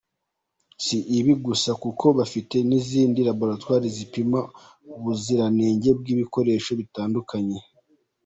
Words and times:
Si 0.85 0.97
ibi 1.17 1.33
gusa 1.45 1.71
kuko 1.83 2.05
bafite 2.17 2.55
n’izindi 2.69 3.19
Laboratwari 3.29 3.87
zipima 3.97 4.39
ubuzirange 4.95 5.89
bw’ibikoresho 5.99 6.71
bitandukanye. 6.79 7.59